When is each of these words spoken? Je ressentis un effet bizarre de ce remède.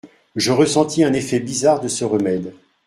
Je 0.35 0.51
ressentis 0.51 1.03
un 1.03 1.13
effet 1.13 1.39
bizarre 1.39 1.79
de 1.79 1.87
ce 1.87 2.03
remède. 2.03 2.55